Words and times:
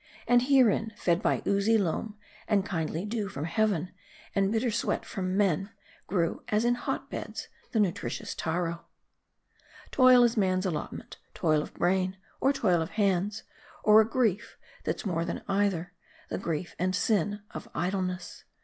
'And 0.27 0.41
herein, 0.41 0.93
fed 0.97 1.21
by 1.21 1.43
oozy 1.45 1.77
loam, 1.77 2.17
and 2.47 2.65
kindly 2.65 3.05
dew 3.05 3.29
from 3.29 3.45
heaven, 3.45 3.91
and 4.33 4.51
bitter 4.51 4.71
sweat 4.71 5.05
from 5.05 5.37
men, 5.37 5.69
grew 6.07 6.41
as 6.47 6.65
in 6.65 6.73
hot 6.73 7.11
beds 7.11 7.49
the 7.71 7.79
nutritious 7.79 8.33
Taro. 8.33 8.85
Toil 9.91 10.23
is 10.23 10.35
man's 10.35 10.65
allotment; 10.65 11.17
toil 11.35 11.61
of 11.61 11.71
brain, 11.75 12.17
or 12.39 12.51
toil 12.51 12.81
of 12.81 12.89
hands, 12.97 13.43
or 13.83 14.01
a 14.01 14.09
grief 14.09 14.57
that's 14.85 15.05
more 15.05 15.23
than 15.23 15.43
either, 15.47 15.93
the 16.29 16.39
grief 16.39 16.75
and 16.79 16.95
sin 16.95 17.43
of 17.51 17.69
idleness. 17.75 18.43